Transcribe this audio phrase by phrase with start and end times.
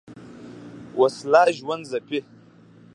[0.99, 2.19] وسله ژوند ځپي